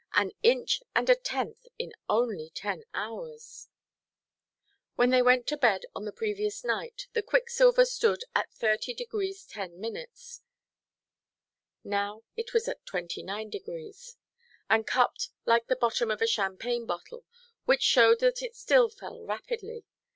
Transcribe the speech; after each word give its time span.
An 0.15 0.31
inch 0.41 0.81
and 0.95 1.11
a 1.11 1.15
tenth 1.15 1.67
in 1.77 1.93
only 2.09 2.49
ten 2.55 2.85
hours!" 2.91 3.67
When 4.95 5.11
they 5.11 5.21
went 5.21 5.45
to 5.49 5.57
bed 5.57 5.85
on 5.95 6.05
the 6.05 6.11
previous 6.11 6.63
night, 6.63 7.05
the 7.13 7.21
quicksilver 7.21 7.85
stood 7.85 8.23
at 8.33 8.49
30° 8.51 8.97
10´. 9.05 10.41
Now 11.83 12.23
it 12.35 12.51
was 12.51 12.67
at 12.67 12.83
29°, 12.83 14.15
and 14.71 14.87
cupped 14.87 15.29
like 15.45 15.67
the 15.67 15.75
bottom 15.75 16.09
of 16.09 16.19
a 16.23 16.25
champagne 16.25 16.87
bottle, 16.87 17.23
which 17.65 17.83
showed 17.83 18.21
that 18.21 18.41
it 18.41 18.55
still 18.55 18.89
fell 18.89 19.21
rapidly. 19.23 19.85